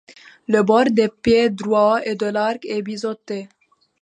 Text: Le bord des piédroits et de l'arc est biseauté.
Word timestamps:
Le 0.47 0.63
bord 0.63 0.89
des 0.89 1.09
piédroits 1.09 2.03
et 2.03 2.15
de 2.15 2.25
l'arc 2.25 2.65
est 2.65 2.81
biseauté. 2.81 3.49